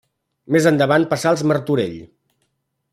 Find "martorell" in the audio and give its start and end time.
1.53-1.97